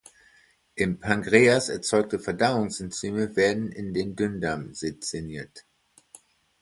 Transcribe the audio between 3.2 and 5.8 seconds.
werden in den Dünndarm sezerniert.